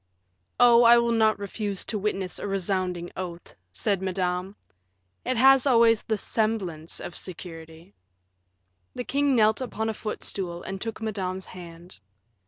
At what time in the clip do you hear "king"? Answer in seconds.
9.03-9.35